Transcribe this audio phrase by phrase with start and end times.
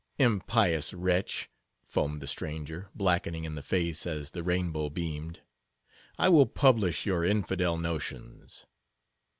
[0.17, 1.47] "Impious wretch!"
[1.85, 5.41] foamed the stranger, blackening in the face as the rainbow beamed,
[6.17, 8.65] "I will publish your infidel notions."